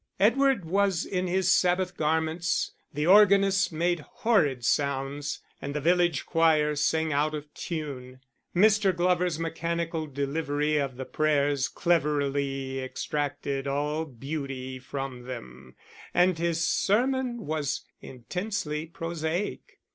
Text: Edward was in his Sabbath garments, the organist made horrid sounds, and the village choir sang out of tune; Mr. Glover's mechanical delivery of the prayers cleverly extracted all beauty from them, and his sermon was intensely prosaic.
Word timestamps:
Edward 0.19 0.65
was 0.65 1.05
in 1.05 1.27
his 1.27 1.51
Sabbath 1.51 1.95
garments, 1.95 2.71
the 2.91 3.05
organist 3.05 3.71
made 3.71 3.99
horrid 3.99 4.65
sounds, 4.65 5.41
and 5.61 5.75
the 5.75 5.79
village 5.79 6.25
choir 6.25 6.75
sang 6.75 7.13
out 7.13 7.35
of 7.35 7.53
tune; 7.53 8.19
Mr. 8.55 8.95
Glover's 8.95 9.37
mechanical 9.37 10.07
delivery 10.07 10.77
of 10.77 10.97
the 10.97 11.05
prayers 11.05 11.67
cleverly 11.67 12.79
extracted 12.83 13.67
all 13.67 14.05
beauty 14.05 14.79
from 14.79 15.25
them, 15.25 15.75
and 16.15 16.39
his 16.39 16.67
sermon 16.67 17.45
was 17.45 17.85
intensely 18.01 18.87
prosaic. 18.87 19.77